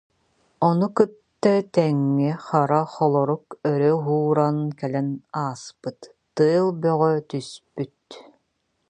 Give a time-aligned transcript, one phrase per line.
[0.67, 5.09] Ону кытта тэҥҥэ хара холорук өрө уһууран кэлэн
[5.43, 5.99] ааспыт,
[6.35, 8.07] тыал бөҕө түспүт